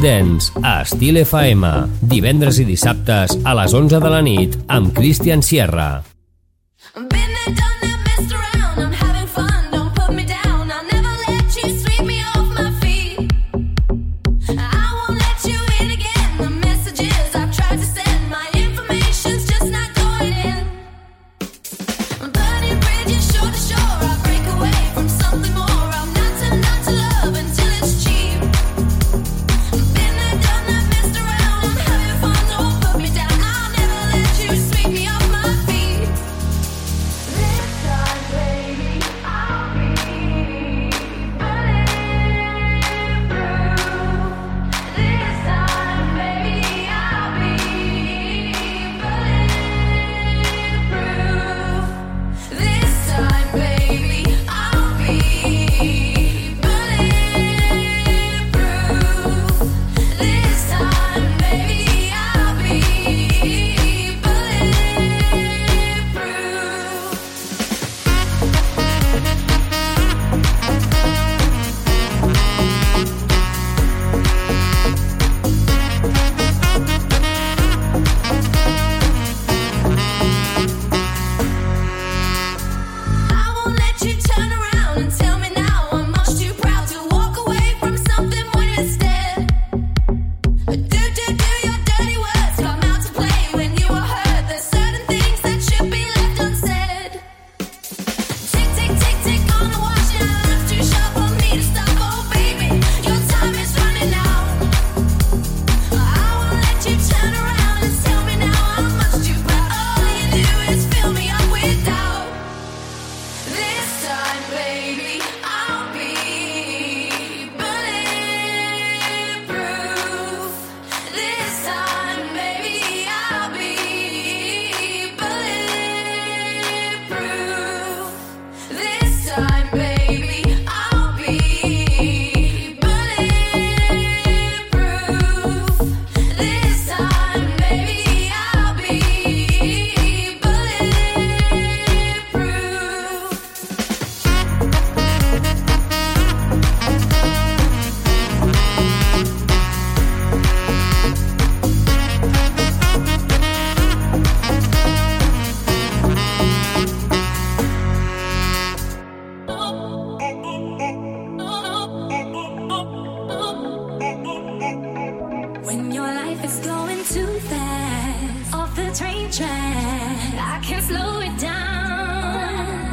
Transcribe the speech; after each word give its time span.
Dance 0.00 0.52
a 0.64 0.80
Estil 0.80 1.18
FM, 1.20 1.68
divendres 2.08 2.60
i 2.62 2.64
dissabtes 2.64 3.36
a 3.44 3.52
les 3.58 3.74
11 3.76 4.00
de 4.00 4.12
la 4.14 4.22
nit 4.24 4.56
amb 4.72 4.94
Cristian 4.96 5.44
Sierra. 5.44 5.90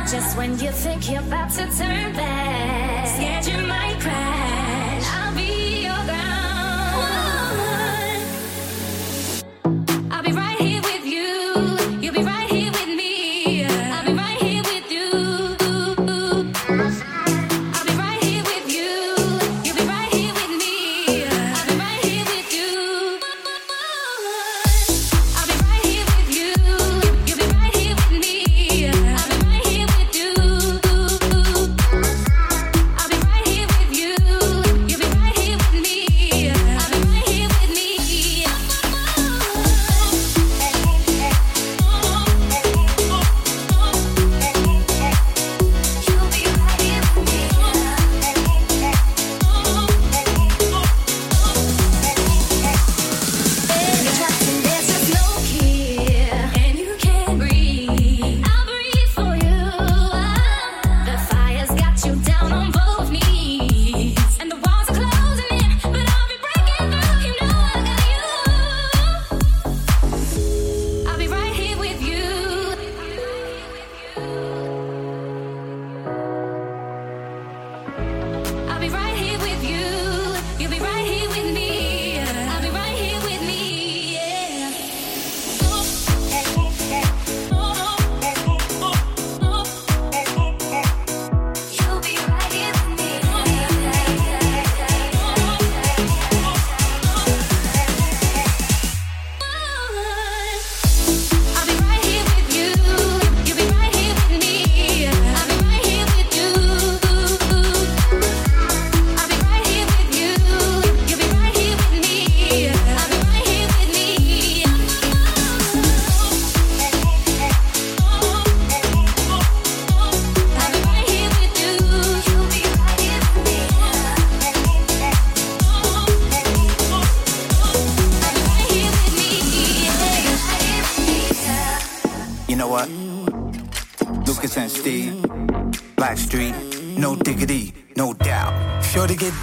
Just 0.09 0.37
when 0.37 0.57
you 0.57 0.71
think 0.71 1.11
you're 1.11 1.19
about 1.19 1.51
to 1.51 1.65
turn 1.65 2.13
back. 2.13 2.86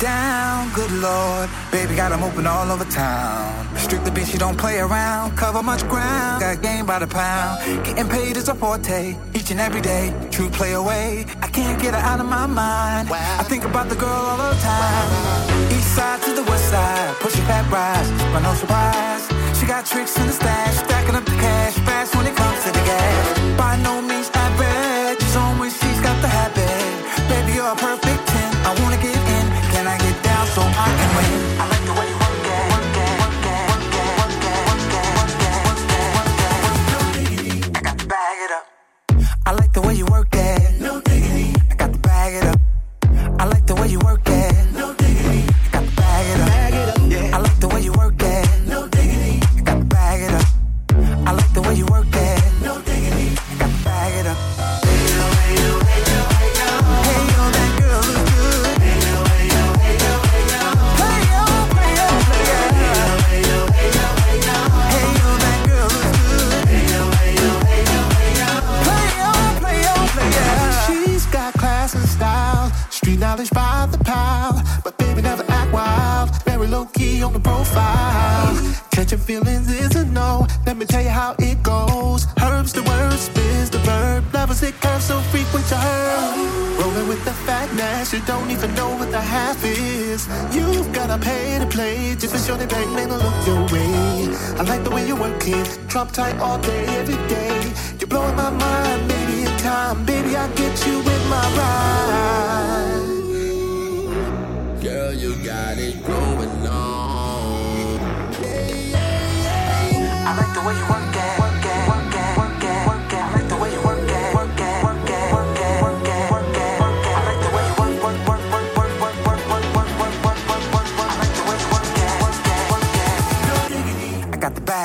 down, 0.04 0.70
good 0.74 0.92
lord. 1.06 1.48
Baby 1.72 1.92
got 1.96 2.12
'em 2.12 2.22
open 2.28 2.46
all 2.46 2.68
over 2.74 2.84
town. 2.84 3.48
Strictly 3.84 4.10
bitch, 4.16 4.28
she 4.32 4.38
don't 4.44 4.58
play 4.64 4.76
around. 4.86 5.26
Cover 5.42 5.62
much 5.70 5.82
ground, 5.92 6.34
got 6.44 6.60
game 6.68 6.84
by 6.92 6.98
the 7.04 7.10
pound. 7.20 7.52
Getting 7.86 8.08
paid 8.16 8.36
is 8.40 8.48
a 8.54 8.56
forte, 8.62 9.00
each 9.38 9.50
and 9.52 9.60
every 9.66 9.82
day. 9.92 10.04
True 10.34 10.50
play 10.58 10.72
away, 10.82 11.08
I 11.46 11.48
can't 11.58 11.78
get 11.84 11.92
her 11.96 12.04
out 12.10 12.20
of 12.24 12.28
my 12.38 12.46
mind. 12.64 13.04
I 13.40 13.44
think 13.50 13.64
about 13.70 13.86
the 13.92 13.98
girl 14.04 14.22
all 14.30 14.40
the 14.54 14.60
time. 14.74 15.08
East 15.76 15.90
side 15.96 16.20
to 16.26 16.30
the 16.38 16.44
west 16.50 16.66
side, 16.72 17.12
pushing 17.24 17.46
fat 17.50 17.64
rise, 17.76 18.10
but 18.32 18.40
no 18.48 18.52
surprise. 18.62 19.24
She 19.56 19.64
got 19.74 19.82
tricks 19.92 20.14
in 20.20 20.26
the 20.30 20.36
stash, 20.40 20.74
stacking 20.84 21.16
up 21.18 21.24
the 21.32 21.38
cash 21.46 21.74
fast 21.88 22.10
when 22.16 22.26
it 22.30 22.36
comes 22.42 22.58
to 22.64 22.70
the 22.76 22.84
gas. 22.90 23.24
By 23.60 23.72
no 23.88 23.94
means 24.02 24.13
you 88.14 88.20
don't 88.26 88.50
even 88.50 88.72
know 88.74 88.90
what 88.96 89.10
the 89.10 89.20
half 89.20 89.64
is. 89.64 90.28
You've 90.54 90.92
gotta 90.92 91.18
pay 91.18 91.58
to 91.58 91.66
play, 91.66 92.14
just 92.14 92.32
to 92.34 92.38
sure 92.38 92.56
they 92.56 92.66
bang, 92.66 92.94
man, 92.94 93.10
I 93.10 93.16
look 93.16 93.46
your 93.46 93.62
way. 93.74 94.28
I 94.58 94.62
like 94.62 94.84
the 94.84 94.90
way 94.90 95.04
you 95.06 95.16
work 95.16 95.42
it, 95.48 95.78
drop 95.88 96.12
tight 96.12 96.38
all 96.38 96.58
day, 96.58 96.86
every 97.00 97.16
day. 97.28 97.72
You're 97.98 98.08
blowing 98.08 98.36
my 98.36 98.50
mind, 98.50 99.08
maybe 99.08 99.42
in 99.42 99.56
time, 99.58 100.04
baby, 100.04 100.36
I'll 100.36 100.48
get 100.54 100.86
you 100.86 100.98
with 100.98 101.28
my 101.28 101.44
ride. 101.58 103.14
Girl, 104.80 105.12
you 105.12 105.34
got 105.44 105.76
it 105.78 106.00
going 106.06 106.66
on. 106.66 107.98
I 110.26 110.32
like 110.38 110.52
the 110.54 110.60
way 110.66 110.74
you 110.78 110.86
work 110.88 111.16
it. 111.16 111.33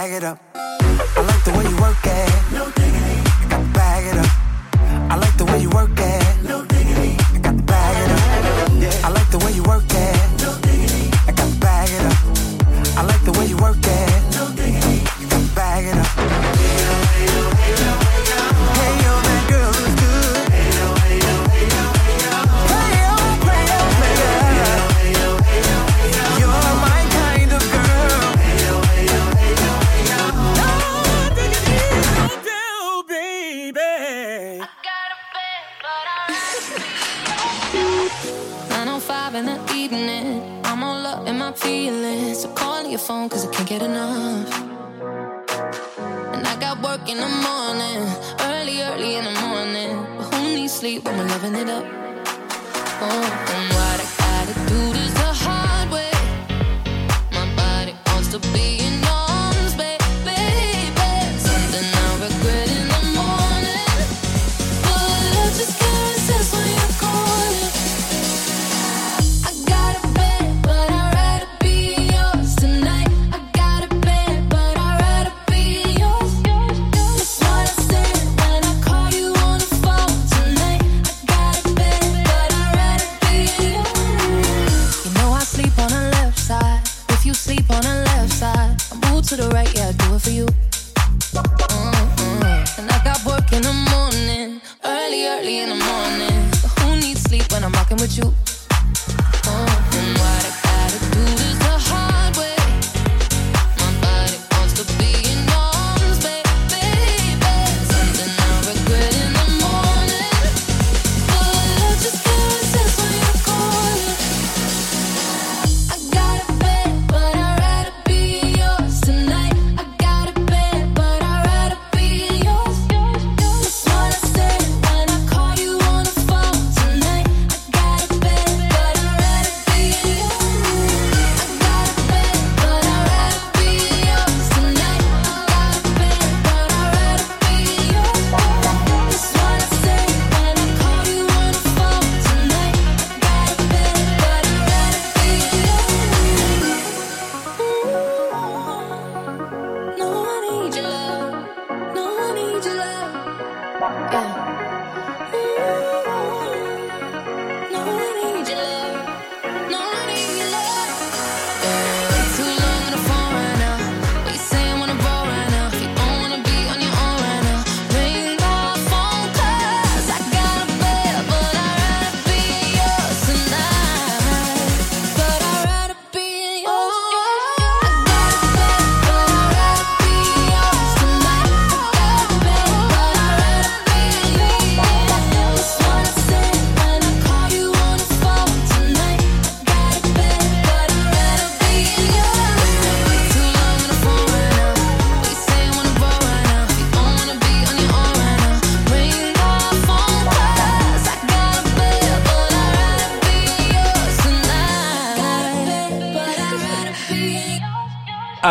bag 0.10 0.18
it 0.18 0.24
up. 0.24 0.40
I 0.56 1.22
like 1.22 1.44
the 1.44 1.52
way 1.52 1.66
you 1.70 1.78
work 1.78 1.98
it. 2.04 2.52
No 2.52 2.66
diggity. 2.72 3.22
I 3.30 3.48
got 3.50 3.62
to 3.62 3.74
bag 3.74 4.06
it 4.08 4.18
up. 4.18 5.12
I 5.12 5.16
like 5.16 5.38
the 5.38 5.46
way 5.46 5.62
you 5.62 5.70
work 5.70 5.92
it. 5.98 6.19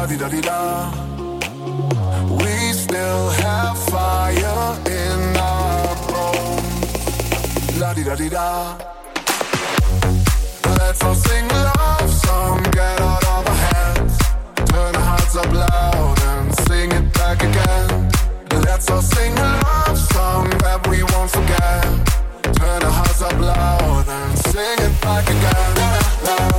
da 0.00 0.06
di 0.06 0.16
da 0.16 0.28
di 0.28 0.40
da. 0.40 0.90
We 2.30 2.72
still 2.72 3.28
have 3.44 3.76
fire 3.90 4.78
in 4.86 5.36
our 5.36 5.94
bones. 6.08 7.78
La 7.78 7.92
di 7.92 8.02
da 8.02 8.14
di 8.14 8.28
da. 8.30 8.76
Let's 10.78 11.02
all 11.04 11.14
sing 11.14 11.46
love 11.48 12.10
song, 12.24 12.62
get 12.72 13.00
out 13.00 13.24
of 13.24 13.46
our 13.46 13.58
heads, 13.68 14.16
turn 14.72 14.96
our 14.96 15.06
hearts 15.10 15.36
up 15.36 15.52
loud 15.52 16.18
and 16.32 16.54
sing 16.66 16.90
it 16.92 17.12
back 17.12 17.42
again. 17.42 18.10
Let's 18.64 18.90
all 18.90 19.02
sing 19.02 19.36
a 19.36 19.50
love 19.66 19.98
song 19.98 20.48
that 20.64 20.80
we 20.88 21.02
won't 21.12 21.30
forget. 21.30 21.84
Turn 22.56 22.82
our 22.82 22.94
hearts 23.00 23.20
up 23.20 23.38
loud 23.38 24.08
and 24.08 24.38
sing 24.48 24.78
it 24.78 25.00
back 25.02 25.28
again. 25.28 25.74
La, 25.76 26.36
la, 26.38 26.48
la. 26.48 26.49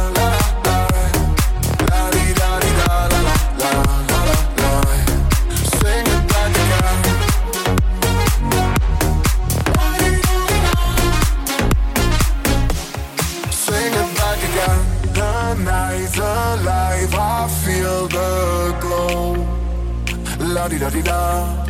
da-di-da. 20.91 21.63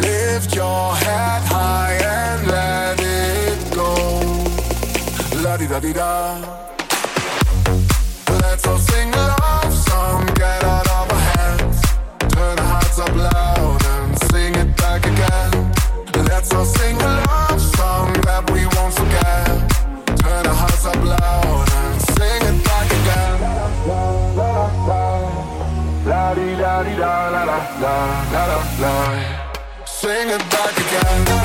Lift 0.00 0.54
your 0.54 0.94
head 0.94 1.42
high 1.44 1.98
and 2.02 2.46
let 2.46 2.98
it 3.00 3.74
go. 3.74 3.94
La-di-da-di-da. 5.42 5.60
-di 5.60 5.66
da 5.66 5.78
di 5.78 5.92
da 5.92 6.51
la 28.32 28.46
la 28.46 28.58
la. 28.80 29.84
Sing 29.84 30.28
it 30.30 30.42
back 30.50 30.76
again. 30.76 31.41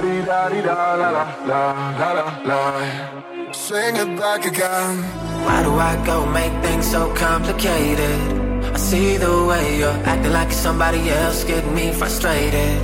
di 0.00 0.22
da 0.24 0.48
di 0.48 0.60
da 0.60 0.94
la 0.96 1.10
la 1.10 1.24
la 1.50 2.12
la 2.18 2.26
la. 2.48 3.52
Sing 3.52 3.96
it 3.96 4.18
back 4.18 4.44
again. 4.44 5.02
Why 5.44 5.62
do 5.62 5.72
I 5.78 5.94
go 6.04 6.26
make 6.26 6.54
things 6.64 6.86
so 6.90 7.12
complicated? 7.14 8.18
I 8.74 8.76
see 8.76 9.16
the 9.16 9.44
way 9.44 9.78
you're 9.78 10.00
acting 10.12 10.32
like 10.32 10.52
somebody 10.52 11.10
else, 11.10 11.44
getting 11.44 11.74
me 11.74 11.92
frustrated. 11.92 12.76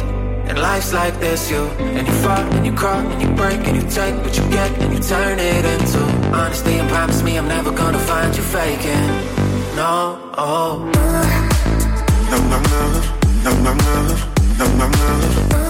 And 0.48 0.58
life's 0.58 0.92
like 0.92 1.18
this, 1.20 1.50
you 1.50 1.62
and 1.96 2.06
you 2.06 2.14
fuck 2.24 2.46
and 2.54 2.66
you 2.66 2.74
crawl 2.74 3.00
and 3.12 3.22
you 3.22 3.30
break 3.34 3.60
and 3.66 3.76
you 3.80 3.86
take 3.88 4.16
what 4.22 4.36
you 4.36 4.44
get 4.50 4.70
and 4.82 4.92
you 4.94 5.00
turn 5.00 5.38
it 5.38 5.64
into 5.64 6.00
honesty 6.36 6.74
and 6.80 6.88
promise 6.88 7.22
me 7.22 7.38
I'm 7.38 7.48
never 7.48 7.72
gonna 7.72 7.98
find 8.10 8.36
you 8.36 8.42
faking. 8.42 9.06
No, 9.76 10.18
oh. 10.36 10.90
no, 12.30 12.38
no, 12.50 12.58
no, 12.62 12.82
no, 13.44 13.52
no, 13.64 13.74
no, 13.74 14.66
no, 14.78 14.88
no. 14.88 15.56
no. 15.58 15.69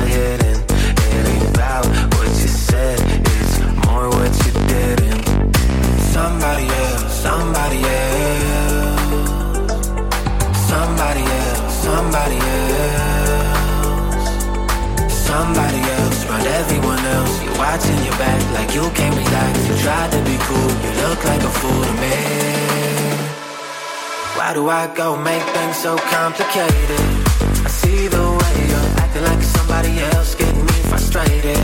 somebody 12.01 12.39
else. 12.57 14.27
Somebody 15.29 15.81
else, 15.97 16.25
around 16.25 16.47
everyone 16.61 17.03
else. 17.17 17.33
You're 17.43 17.57
watching 17.57 17.99
your 18.07 18.17
back 18.23 18.41
like 18.57 18.73
you 18.73 18.85
can't 18.97 19.15
relax. 19.15 19.53
You 19.69 19.75
tried 19.85 20.09
to 20.15 20.21
be 20.29 20.35
cool, 20.47 20.71
you 20.83 20.91
look 21.03 21.19
like 21.29 21.43
a 21.51 21.53
fool 21.59 21.83
to 21.89 21.93
me. 22.03 22.17
Why 24.37 24.49
do 24.57 24.63
I 24.81 24.83
go 25.01 25.15
make 25.15 25.45
things 25.55 25.77
so 25.77 25.93
complicated? 26.17 27.05
I 27.67 27.69
see 27.69 28.07
the 28.07 28.25
way 28.39 28.55
you're 28.69 28.91
acting 29.01 29.25
like 29.29 29.43
somebody 29.57 29.93
else, 30.11 30.33
getting 30.35 30.65
me 30.65 30.79
frustrated. 30.89 31.61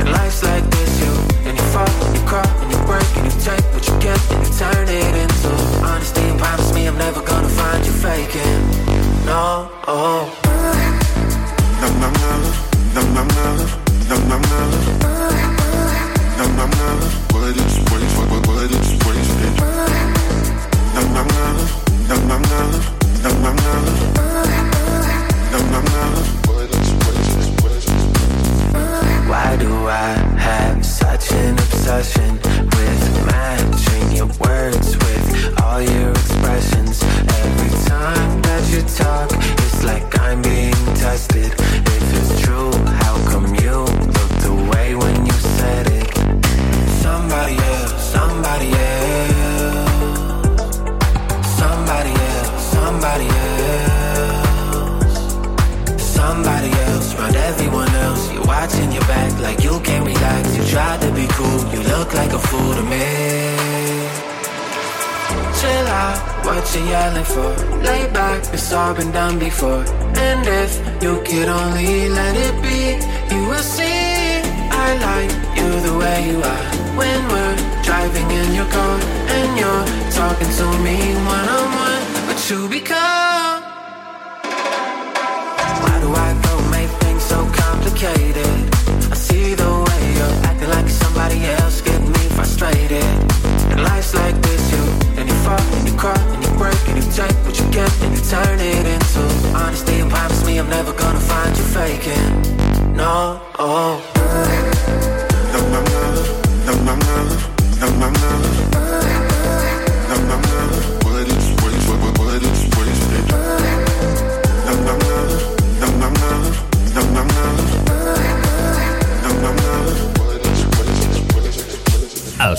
And 0.00 0.08
life's 0.10 0.42
like 0.42 0.64
this, 0.76 0.92
you 1.02 1.12
and 1.46 1.54
you 1.58 1.66
fall 1.74 1.94
and 2.06 2.16
you 2.16 2.24
cry 2.24 2.48
and 2.62 2.68
you 2.72 2.80
break 2.88 3.10
and 3.18 3.24
you 3.28 3.36
take 3.48 3.66
what 3.74 3.84
you 3.86 3.96
get 4.00 4.20
and 4.32 4.40
you 4.46 4.52
turn 4.56 4.86
it 4.88 5.14
into 5.24 5.50
honesty. 5.84 6.24
Promise 6.38 6.72
me 6.74 6.86
I'm 6.88 6.96
never 6.96 7.20
gonna 7.20 7.52
find 7.60 7.84
you 7.84 7.92
faking 7.92 8.95
no. 9.26 9.68
What 17.32 17.56
is, 17.56 17.78
what 17.90 18.02
is, 18.02 18.16
what 18.48 18.72
is 18.72 19.05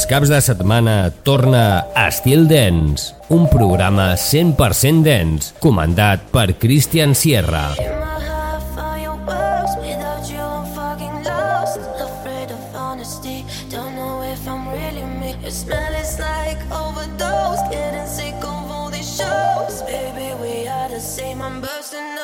caps 0.07 0.29
de 0.31 0.39
setmana 0.39 1.11
torna 1.27 1.85
a 1.93 2.07
Estil 2.07 2.47
Dens, 2.47 3.11
un 3.27 3.49
programa 3.51 4.13
100% 4.15 5.03
dens, 5.03 5.51
comandat 5.59 6.23
per 6.31 6.55
Christian 6.55 7.13
Sierra. 7.15 7.75
I'm 21.47 21.61
bursting 21.61 22.16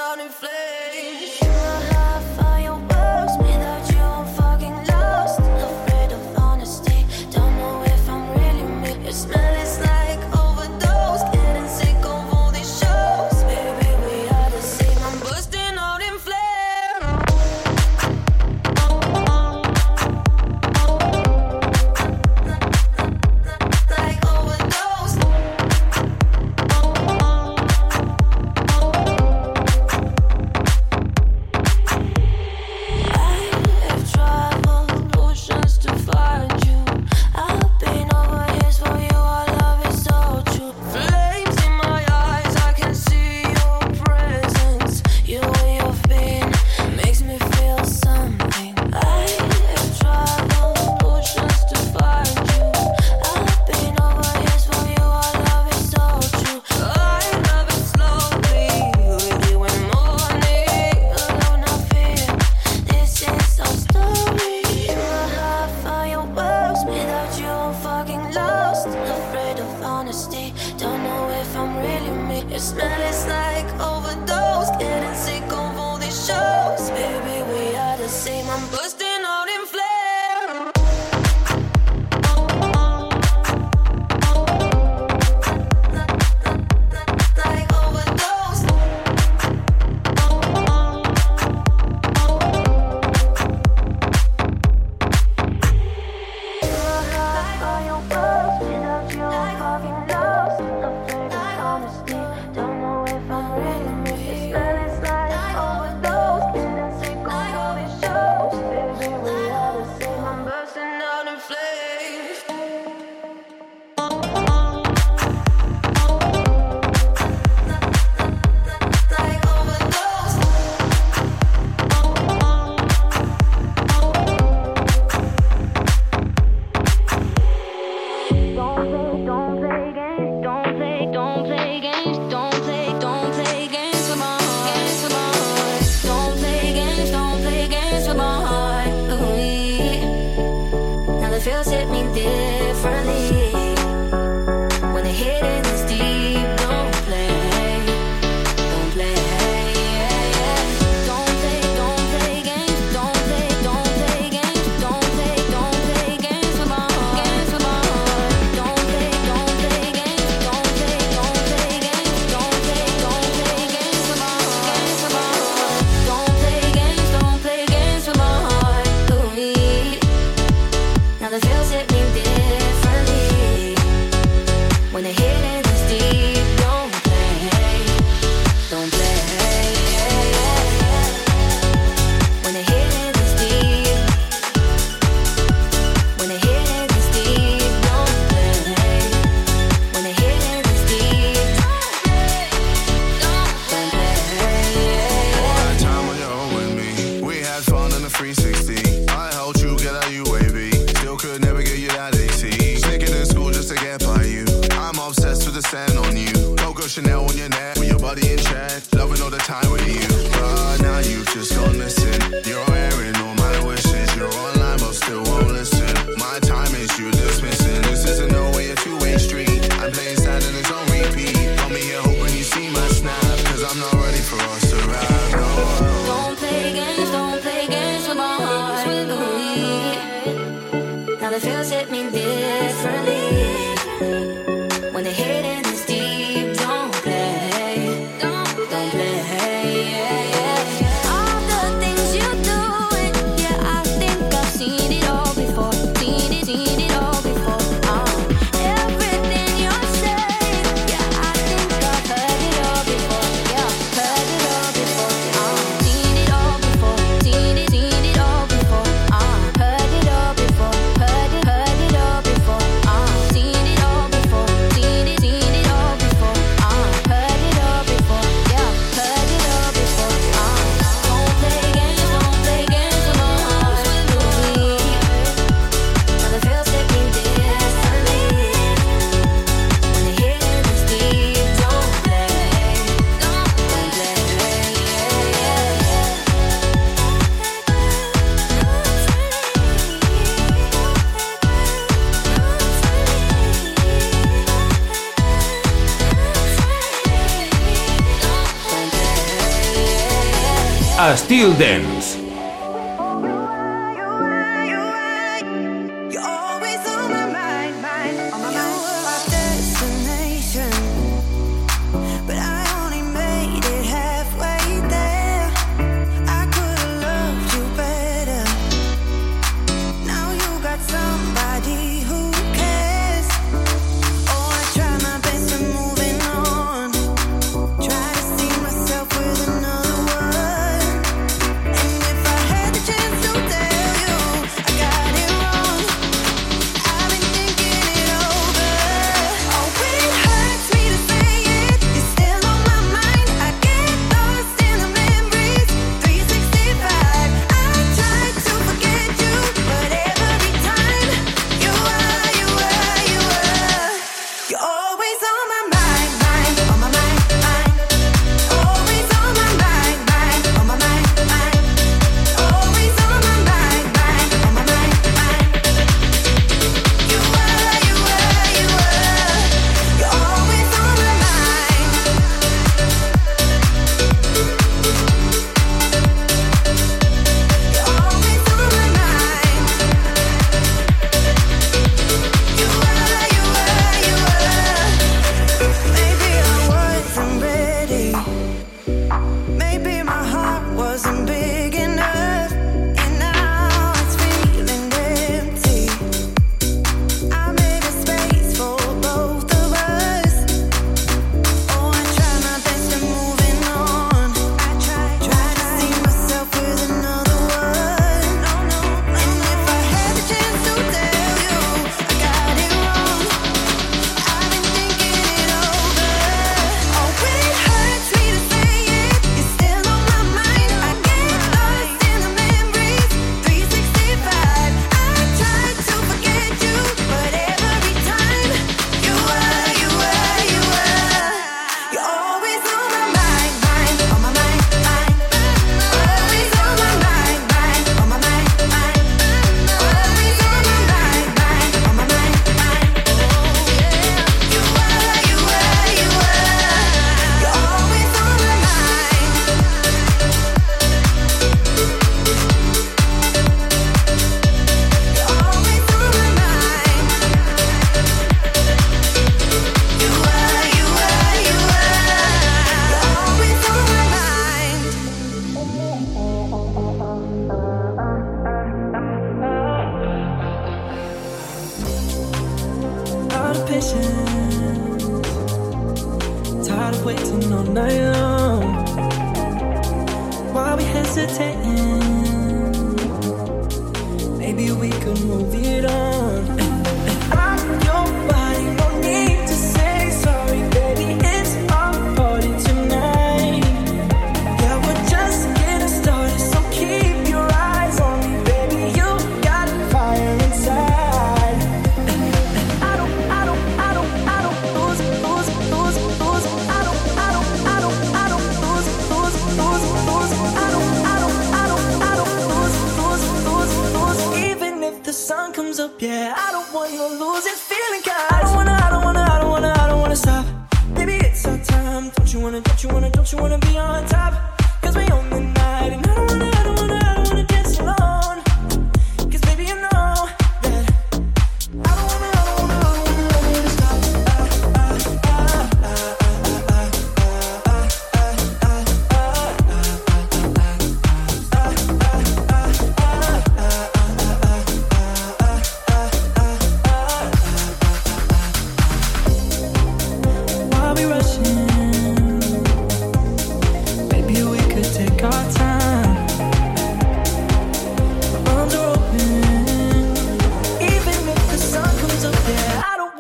Estil 301.54 301.93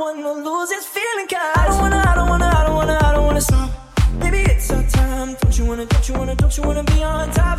one 0.03 0.21
to 0.21 0.31
lose 0.31 0.71
his 0.71 0.85
feeling 0.85 1.27
cause 1.27 1.39
I 1.55 1.67
don't 1.67 1.79
wanna, 1.79 2.03
I 2.05 2.15
don't 2.15 2.29
wanna, 2.29 2.51
I 2.53 2.63
don't 2.63 2.75
wanna, 2.75 2.99
I 3.01 3.13
don't 3.13 3.25
wanna 3.25 3.41
stop. 3.41 3.69
Baby, 4.19 4.39
it's 4.39 4.69
our 4.69 4.83
time. 4.83 5.35
Don't 5.41 5.57
you 5.57 5.65
wanna, 5.65 5.85
don't 5.85 6.09
you 6.09 6.15
wanna, 6.15 6.35
don't 6.35 6.57
you 6.57 6.63
wanna 6.63 6.83
be 6.83 7.03
on 7.03 7.31
top? 7.31 7.57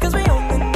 Cause 0.00 0.14
we 0.14 0.20
only 0.24 0.75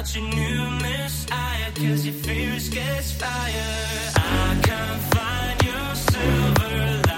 out 0.00 0.14
your 0.14 0.24
new 0.24 0.70
messiah, 0.80 1.70
cause 1.74 2.06
your 2.06 2.14
fuse 2.14 2.68
gets 2.70 3.12
fire. 3.12 4.12
I 4.16 4.60
can't 4.62 5.02
find 5.14 5.62
your 5.62 5.94
silver 5.94 7.02
light. 7.06 7.09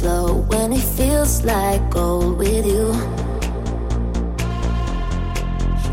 slow 0.00 0.32
when 0.48 0.72
it 0.72 0.86
feels 0.98 1.44
like 1.44 1.82
gold 1.90 2.38
with 2.38 2.64
you. 2.66 2.86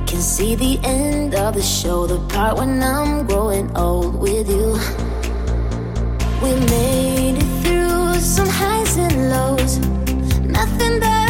Can 0.09 0.21
see 0.21 0.55
the 0.55 0.79
end 0.83 1.35
of 1.35 1.55
the 1.55 1.61
show, 1.61 2.07
the 2.07 2.19
part 2.33 2.57
when 2.57 2.81
I'm 2.81 3.27
growing 3.27 3.67
old 3.75 4.15
with 4.15 4.47
you. 4.49 4.67
We 6.41 6.51
made 6.71 7.35
it 7.43 7.49
through 7.61 8.19
some 8.35 8.47
highs 8.47 8.95
and 8.97 9.29
lows, 9.33 9.73
nothing 10.57 10.99
that 11.01 11.26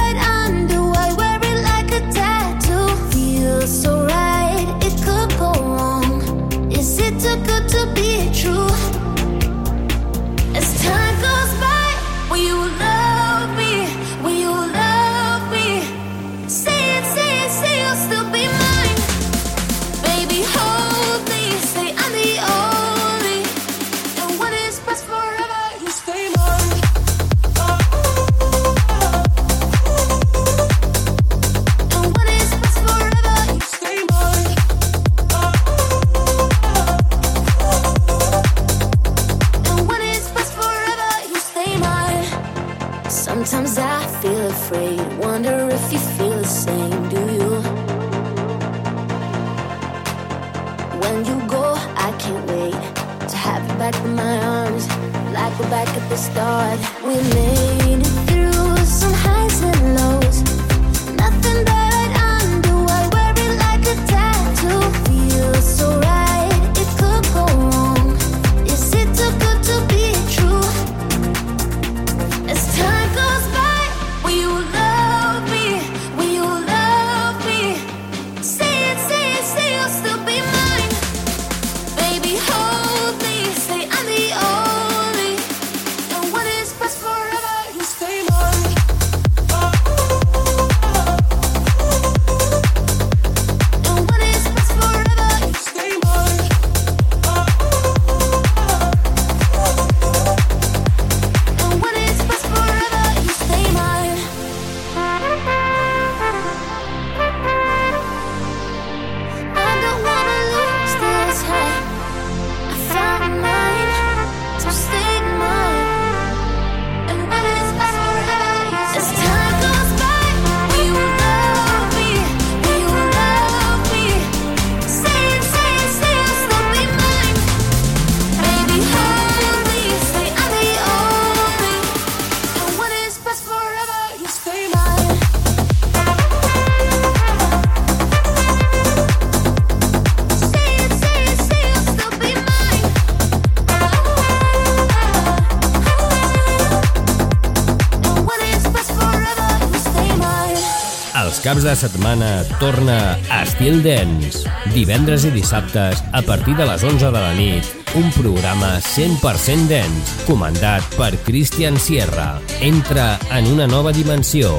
de 151.67 151.75
setmana 151.75 152.45
torna 152.61 153.17
Estil 153.43 153.81
Dance. 153.83 154.47
Divendres 154.71 155.25
i 155.27 155.31
dissabtes, 155.35 155.99
a 156.15 156.21
partir 156.23 156.55
de 156.55 156.63
les 156.69 156.83
11 156.83 157.09
de 157.11 157.19
la 157.19 157.33
nit, 157.35 157.67
un 157.99 158.07
programa 158.15 158.77
100% 158.79 159.67
dens, 159.67 160.13
comandat 160.29 160.85
per 160.95 161.11
Christian 161.25 161.75
Sierra. 161.75 162.37
Entra 162.63 163.17
en 163.35 163.51
una 163.51 163.67
nova 163.67 163.91
dimensió. 163.91 164.53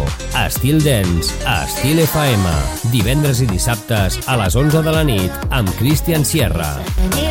Estil 0.45 0.83
dens, 0.85 1.33
a 1.47 1.63
Estil 1.65 2.05
FM. 2.05 2.53
Divendres 2.93 3.41
i 3.41 3.49
dissabtes 3.49 4.21
a 4.27 4.37
les 4.43 4.59
11 4.59 4.85
de 4.85 4.93
la 4.99 5.07
nit 5.09 5.49
amb 5.49 5.73
Christian 5.81 6.29
Sierra. 6.29 6.75
Sí. 7.15 7.28